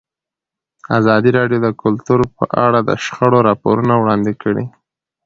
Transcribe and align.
ازادي 0.97 1.29
راډیو 1.37 1.59
د 1.65 1.67
کلتور 1.81 2.19
په 2.37 2.43
اړه 2.65 2.79
د 2.83 2.91
شخړو 3.05 3.39
راپورونه 3.49 3.93
وړاندې 3.97 4.33
کړي. 4.41 4.65